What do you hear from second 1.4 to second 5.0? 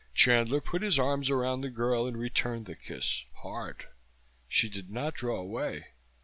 the girl and returned the kiss, hard. She did